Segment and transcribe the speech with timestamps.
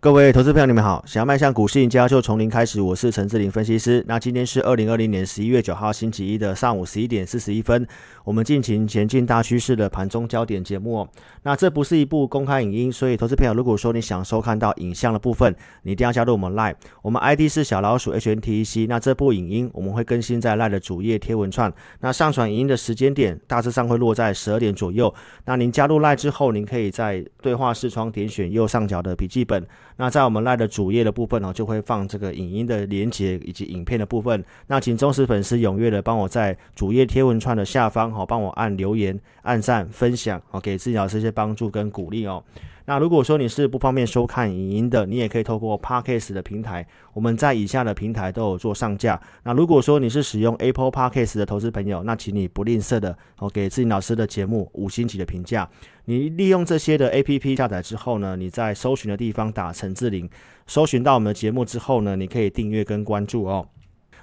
[0.00, 1.02] 各位投资朋友，你们好！
[1.08, 2.80] 想要迈向股市赢家，就从零开始。
[2.80, 4.04] 我是陈志林分析师。
[4.06, 7.84] 那今天是二零二零年十一月九号星期一的上午十一点四十一分，
[8.22, 11.08] 我们进行前进大趋势的盘中焦点节目。
[11.42, 15.52] 那这不是一部公开影音，所以投资朋友，如果说你想收看到影像的部分，
[15.82, 16.76] 你一定要加入我们 Live。
[17.02, 18.86] 我们 ID 是小老鼠 HNTEC。
[18.88, 21.72] 那这部影音我们会更新在 Live 的主页贴文串。
[21.98, 25.12] 那上传影音的时间点大致上会落在十二点左右。
[25.44, 29.66] 那您加入 Live 之后，您可以在对话视窗点选右上角的笔记本。
[30.00, 34.42] 那在我们赖的主页的部分哦，就会放这个影音的连接以及影片的部分。
[34.68, 42.42] 那请忠实粉丝踊跃的帮我在主页贴文串的下方哈，帮我按留言、按赞、分享哦，给自己老师一些帮助跟鼓励哦。
[42.84, 49.20] 那如果说你是不方便收看影音的，你也可以透过 Podcast 的平台，我们在以下的平台都有做上架。
[49.42, 55.68] 那如果说你是使用 Apple Podcast 的投资朋友，那请你不吝啬的哦，给自己老师的节目五星级的评价。
[56.08, 60.26] 你利用这些的 APP 下载之后呢，你在搜寻的地方打陈志玲，
[60.66, 63.68] 搜寻到我们的节目之后呢，你可以订阅跟关注哦。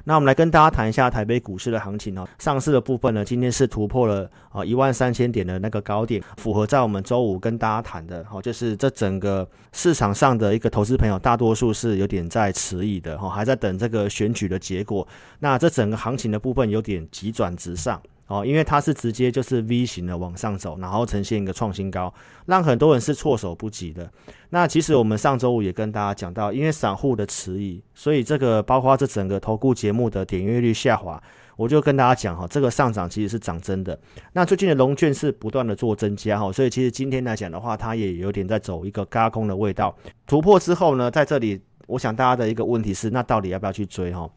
[0.06, 2.28] 那我们来跟大家谈一下台北股市的行情哦。
[2.40, 15.08] 上市的部分呢，今天是突破了啊一万三千点的那个高点，符合在我们周五跟大家谈的哦，就是这整个市场上的一个投资朋友，大多数是有点在迟疑的哈，还在等这个选举的结果。
[15.38, 18.02] 那这整个行情的部分有点急转直上。
[18.28, 22.12] 哦，因为它是直接就是 V 型的往上走，然后呈现一个创新高，
[22.48, 24.10] 让很多人是措手不及的。
[24.50, 31.22] 那其实我们上周五也跟大家讲到，因为散户的迟疑，所以这个包括这整个投顾节目的点阅率下滑，
[31.56, 34.00] 我就跟大家讲哈，这个上涨其实是涨真的。
[34.34, 39.96] 那最近的龙券是不断的做增加哈，所以其实今天来讲的话，它也有点在走一个嘎空的味道。
[40.26, 44.28] 突破之后呢，在这里，我想大家的一个问题是，那到底要不要去追哈？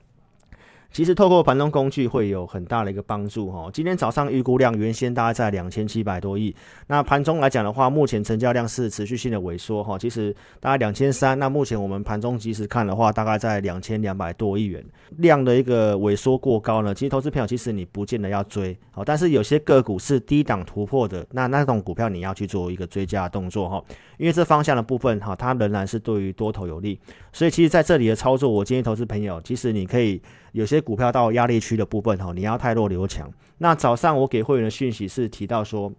[0.91, 3.71] 其实透过盘中工具会有很大的一个帮助哈。
[3.73, 6.55] 今天早上预估量原先大概在两千七百多亿，
[6.87, 9.99] 那盘中来讲的话，目前成交量是持续性的萎缩哈。
[9.99, 14.85] 其实大概两千三，那目前我们盘中即时看的话，大概在两千两百多亿元
[15.19, 16.95] 量的一个萎缩过高呢。
[16.95, 23.85] 其实投资票其实你不见得要追好，但是有些个股是低档突破的，那那种股票你要去做一个追加动作哈。
[24.17, 26.99] 因为这方向的部分哈，它仍然是对于多头有利，
[27.33, 30.21] 所以其实在这里的操作，我建议投资朋友，其实你可以
[30.59, 33.33] 有些股票到压力区的部分哈，你要太弱留强。
[33.59, 35.93] 那早上我给会员的讯息是提到说，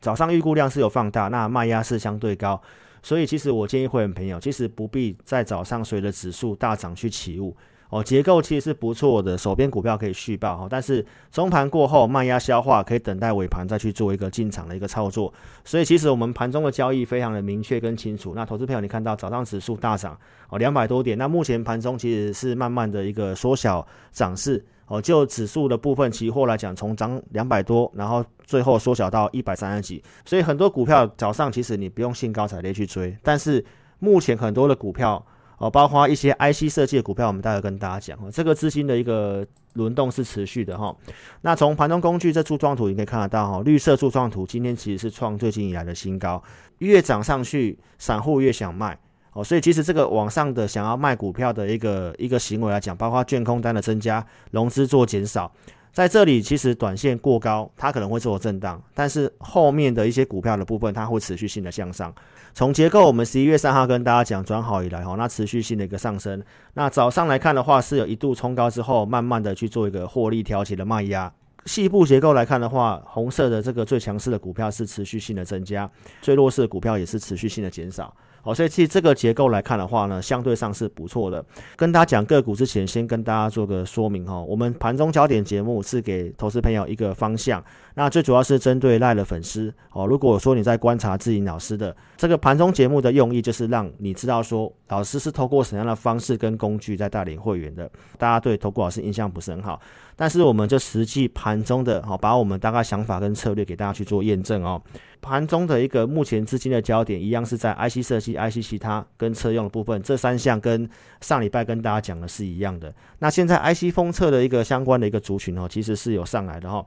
[0.00, 2.60] 早上预估量是有放大，那卖压是相对高，
[3.00, 7.56] 所以其实我建议会员朋友，其实不必在早上随着指数大涨去起雾。
[7.88, 15.32] 哦，结构其实是不错的，手边股票可以续报哈，但是中盘过后卖压消化，可以等待尾盘再去做一个进场的一个操作。
[15.64, 18.32] 所以其实我们盘中的交易非常的明确跟清楚。
[18.34, 25.00] 那投资朋友，你看到早上指数大涨哦，两百多点，那目前盘中其实是慢慢的一个缩小涨势哦。
[25.00, 30.02] 就指数的部分，期货来讲，从涨两百多，然后最后缩小到一百三十几。
[30.24, 33.64] 所以很多股票早上其实你不用兴高采烈去追，但是
[34.00, 35.24] 目前很多的股票。
[35.58, 40.94] 哦，包括一些 IC 设计的股票，我们待会跟大家讲哦，这个资金的一个轮动是持续的哈。
[41.40, 46.42] 那从盘中工具这柱状图，你可以看得到哈，绿色柱状图今天其实是创最近以来的新高，
[46.78, 48.98] 越涨上去，散户越想卖
[49.32, 55.50] 哦，所以其实这个往上的想要卖股票的一个一个行为来讲，包括卷空单的增加，融资做减少。
[55.96, 62.14] 在这里，其实短线过高，它可能会做震荡，但是后面的一些股票的部分，它会持续性的向上。
[62.52, 66.44] 从结构，我们十一月三号跟大家讲转好以来，哈，那持续性的一个上升。
[66.74, 71.32] 那早上来看的话，是有一度冲高之后，慢慢的去做一个获利调节的卖压。
[71.64, 75.90] 细部结构来看的话，红色的这个最强势的股票是持续性的增加，
[76.20, 78.14] 最弱势的股票也是持续性的减少。
[78.46, 81.44] 哦，所以其实这个结构来看的话呢，相对上是不错的。
[81.74, 84.40] 跟大家讲个股之前，先跟大家做个说明哈。
[84.40, 87.62] 我们盘中焦点节目是给投资朋友一个方向，
[87.94, 90.06] 那最主要是针对赖的粉丝哦。
[90.06, 97.90] 如果说你在观察自己老师的这个盘中节目的用意，就是让你知道说老师是透过什么样的方式跟工具在带领会员的。
[98.16, 99.80] 大家对投顾老师印象不是很好，
[100.14, 104.80] 但是我们就实际盘中的哦，把我们大概想法跟策略给大家去做验证哦。
[105.22, 110.88] 盘中的一个目前资金的焦点一样是在 IC 设计、IC 其他跟车用的部分，这三项跟
[111.20, 112.94] 上礼拜跟大家讲的是一样的。
[113.18, 116.84] 那现在 IC 封测的一个相关的一个族群哦，其实是有上来的哈。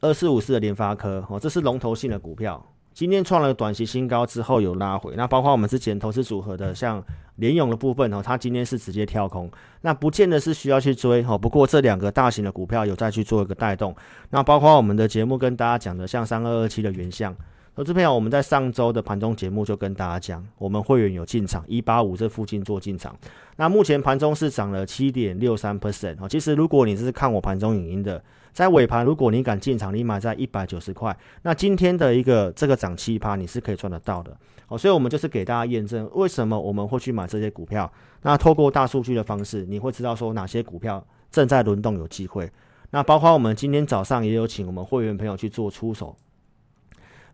[0.00, 2.64] 二四五四的联发科哦，这是龙头性的股票，
[2.94, 5.14] 今天创了短期新高之后有拉回。
[5.16, 7.04] 那包括我们之前投资组合的像
[7.36, 9.50] 联勇的部分哦，它今天是直接跳空，
[9.82, 11.36] 那不见得是需要去追哈。
[11.36, 13.94] 不过这两个大型的股票有再去做一个带动。
[14.30, 17.36] 那包括我们的节目跟大家讲的像三二二七的原相。
[17.76, 23.16] 投资朋友，我们在上周的盘中节目就跟大家讲，我们会员有进场一八五这附近做进场。
[23.56, 26.28] 那目前盘中是涨了七点六三 percent 哦。
[26.28, 28.22] 其实如果你是看我盘中影音的，
[28.52, 34.36] 在尾盘如果你敢进场，你买在一百九十块，那今天的一个这个涨七趴，你是可以赚得到的
[34.66, 34.76] 哦。
[34.76, 37.90] 所以我们就是给大家验证，为什么我们会去买这些股票。
[38.22, 42.50] 那透过大数据的方式，你会知道说哪些股票正在轮动有机会。
[42.90, 46.16] 那包括我们今天早上也有请我们会员朋友去做出手。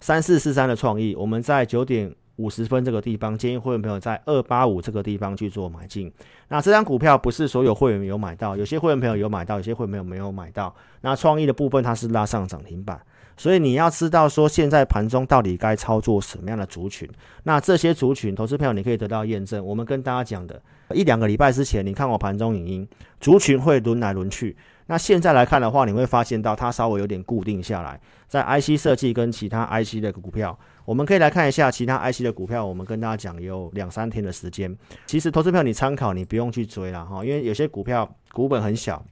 [0.01, 6.13] 三四四三的创意，我们在九点五十分这个地方，建议会员朋友在二八五这个地方去做买进。
[6.49, 10.75] 那这张股票不是所有会员有买到，有些会员朋友有买到，有些会员朋友没有买到。
[11.01, 13.01] 那创意的部分它是拉上涨停板，
[13.37, 17.09] 所以你要知道说现在盘中到底该操作什么样的族群。
[17.43, 19.65] 那这些族群投资朋友你可以得到验证。
[19.65, 20.61] 我们跟大家讲的
[20.91, 22.89] 一两个礼拜之前，你看我盘中影音，
[23.21, 24.57] 族群会轮来轮去。
[24.89, 32.65] 那现在来看的话，你会发现到它稍微有点固定下来，在 IC 设计跟其他 IC 的股票，我们可以来看一下其他 IC 的股票。
[32.65, 34.75] 我们跟大家讲有两三天的时间，
[35.05, 39.05] 其实投资票你参考，你不用去追了哈，因为有些股票股本很小。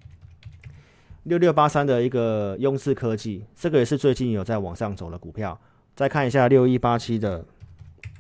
[1.25, 5.59] 六六八三的一个雍视科技，这个也是最近有在往上走的股票。
[5.97, 7.45] 再看一下六一八七的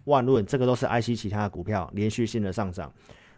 [0.04, 2.92] 万润，这个都是 IC 其他的股票连续性的上涨。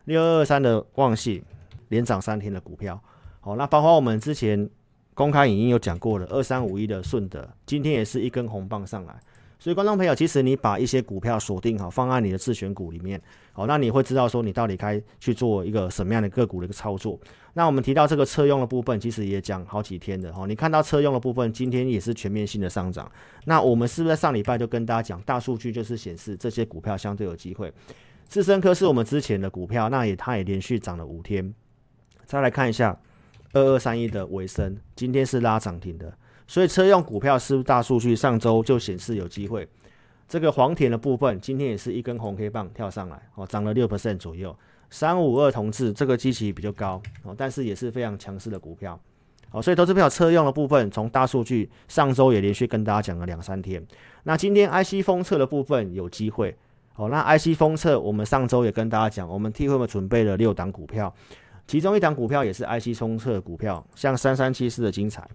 [0.04, 1.42] 六二二三的旺信
[1.88, 3.00] 连涨三天的股票。
[3.40, 4.68] 好，那包括我们之前
[5.14, 9.18] 公开影音有讲过的二三五一的顺德，今天也是一根红棒上来。
[9.66, 13.20] 所以观众朋友，其实你把一些股票锁定好，放在你的自选股里面，
[13.52, 17.18] 好，那你会知道说你到底该去做一个什么样的个股的一个操作。
[17.54, 20.46] 那我们提到这个车用的部分，其实也讲好几天的哈。
[20.46, 23.10] 你看到车用的部分，今天也是全面性的上涨。
[23.46, 27.72] 那我们是不是在上礼拜就跟大家讲，大数据就是显示这些股票相对有机会。
[28.28, 31.52] 智深科是我们之前的股票，那也它也连续涨了五天。
[32.24, 32.96] 再来看一下。
[33.52, 36.12] 二二三一的尾声，今天是拉涨停的，
[36.46, 38.14] 所以车用股票是不是大数据？
[38.14, 39.66] 上周就显示有机会。
[40.28, 44.56] 这个黄田的部分，今天也是一根红黑棒跳上来，哦，涨了六%左右。
[44.90, 48.98] 三五二同志这个基期比较高，哦，但是也是非常强势的股票，
[49.50, 53.84] 哦，所以投资票车用的部分，从大数据上周也连续跟大家讲了两三天。
[54.22, 56.56] 那今天 IC 封测的部分有机会，
[56.94, 61.12] 哦，那 IC 封测我们上周也跟大家讲，我们替会们准备了六档股票。
[61.66, 65.28] 其中一档股票也是 IC 冲测股票，像三三七四的精彩，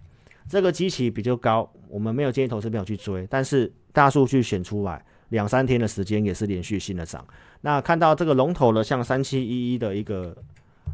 [0.48, 7.26] 这个机器比较高，我们没有建议投资友去追，但是大数据选出来，两三天的时间也是连续性的涨。
[7.62, 10.36] 那看到这个龙头的，像三七一一的一个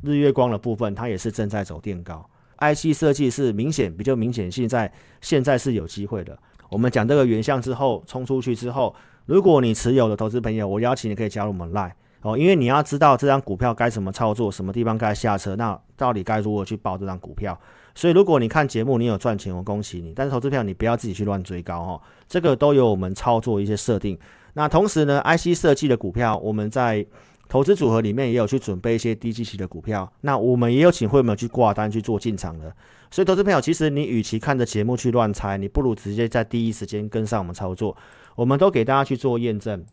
[0.03, 2.29] 日月光的部分，它也是正在走垫高。
[2.59, 4.91] IC 设计是明显比较明显性在
[5.21, 6.37] 现在是有机会的。
[6.69, 8.93] 我们讲这个原相之后冲出去之后，
[9.25, 11.91] 如果你持有的投资朋友，我邀请你可以加入我们 Line。
[12.21, 17.57] 哦，因为你要知道这张股票该怎么操作，什么地方该下车，那到底该如何去报这张股票？
[17.97, 20.13] 所以如果你看节目，你有赚钱，我恭喜你。
[20.15, 24.15] 但是投资票你不要自己去乱追高哦，这个都有我们操作一些设定。
[24.53, 27.03] 那同时呢，IC 设计的股票，我们在
[27.49, 30.07] 投资组合里面也有去准备一些低基期的股票。
[30.21, 32.71] 那我们也有请会员去挂单去做进场的。
[33.09, 37.97] 所以投资朋友，其实你与其看着节目去乱猜，你不如直接在第一时间跟上我们操作。
[38.35, 39.83] 我们都给大家去做验证。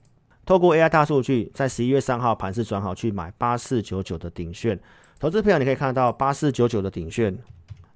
[0.45, 4.79] 透过 AI 大数据，在十一月三号盘是转好去买八四九九的顶炫，
[5.19, 7.35] 投资朋友你可以看到八四九九的顶炫，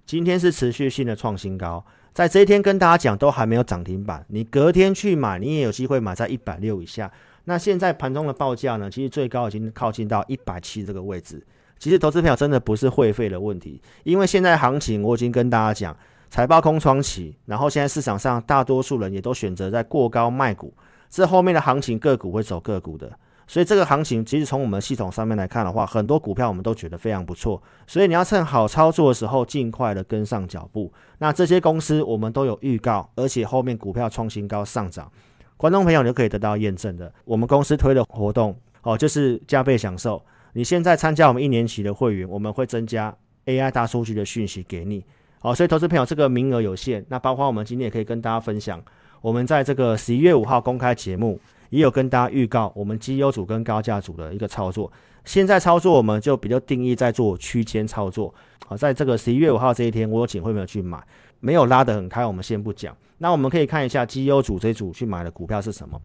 [0.08, 1.84] 今天是持续性的创新高，
[2.14, 7.12] 在这一天跟大家讲都还没有涨停板，你隔天去买，你也有机会买在一百六以下。
[7.44, 11.46] 那现在盘中的报价呢，其实最高已经靠近到一百七这个位置。
[11.78, 15.94] 其实投资朋友真的不是会费的问题，因为现在行情我已经跟大家讲，
[16.30, 20.72] 财报空窗期，然后现在市场上大多数人也都选择在过高卖股。
[21.10, 23.12] 这后面的行情个股会走个股的，
[23.48, 30.92] 所以这个行情其实从我们系统上面来看的话，很多股票我们都觉得非常不错，所以你要趁好操作的时候尽快的跟上脚步。
[31.18, 35.10] 那这些公司我们都有预告，而且后面股票创新高上涨，
[35.56, 37.12] 观众朋友你就可以得到验证的。
[37.24, 40.22] 我们公司推的活动哦，就是加倍享受。
[40.52, 45.04] 你现在参加我们一年期的会员，我们会增加 AI 大数据的讯息给你。
[45.40, 48.82] 好，所以投资朋友这个名额有限，那包括我们今天也可以跟大家分享。
[49.20, 51.40] 我们在这个十一月五号公开节目，
[51.70, 54.90] 也有跟大家预告我们绩优组跟高价组的一个操作。
[55.24, 58.34] 现在操作我们就比较定义在做区间操作。
[58.66, 61.02] 好，在这个十一月五号这一天，我有请会没有去买，
[61.40, 62.96] 没有拉得很开，我们先不讲。
[63.18, 66.00] 那我们可以看一下绩优组这组去买的股票是什么？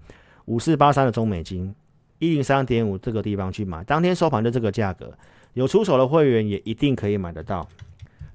[0.46, 1.74] 五四八三的中美金，
[2.20, 5.14] 一零三点五这个地方去买，当天收盘的这个价格，
[5.54, 7.68] 有出手的会员也一定可以买得到。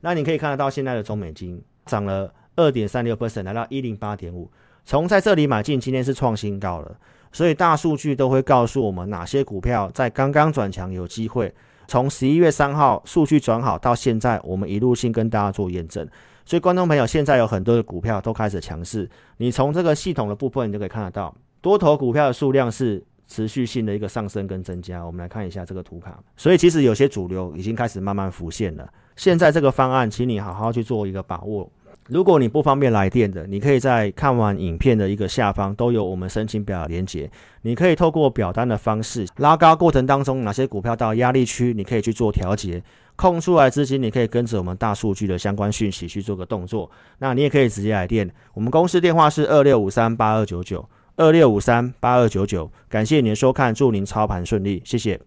[0.00, 4.50] 那你可以看得到现在的中美金涨了二点三六 percent，来到一零八点五。
[4.85, 6.97] 从在这里买进，今天是创新高了，
[7.32, 11.52] 所以大数据都会告诉我们哪些股票在刚刚转强有机会。
[11.87, 16.06] 从十一月三号数据转好到现在，我们一路性跟大家做验证。
[16.44, 25.04] 所以观众朋友，现在有很多的股票都开始强势，你从这个系统的部分，你就可以看得到，多头股票的数量是持续性的一个上升跟增加。
[25.04, 28.88] 我们来看一下这个图卡，所以其实有些主流已经开始慢慢浮现了。
[29.16, 31.70] 现在这个方案，请你好好去做一个把握。
[32.08, 37.30] 如果你不方便来电的，你可以在看完影片的一个下方都有我们申请表的连接，
[37.62, 42.82] 你可以透过表单的方式拉高过程当中哪些股票到压力区，你可以去做调节，
[43.14, 46.90] 空出来资金，你可以跟着我们大数据的相关讯息去做个动作。
[47.18, 52.70] 那你也可以直接来电，我们公司电话是二六五三八二九九二六五三八二九九。
[52.88, 55.20] 感谢您的收看，祝您操盘顺利，谢谢。